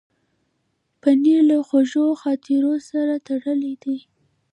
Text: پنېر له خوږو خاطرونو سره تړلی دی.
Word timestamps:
پنېر 1.01 1.41
له 1.49 1.57
خوږو 1.67 2.05
خاطرونو 2.21 2.73
سره 2.89 3.13
تړلی 3.27 3.73
دی. 3.83 3.97